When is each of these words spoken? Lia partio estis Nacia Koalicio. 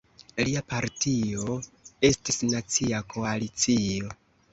Lia 0.45 0.61
partio 0.69 1.57
estis 2.09 2.39
Nacia 2.55 3.03
Koalicio. 3.13 4.11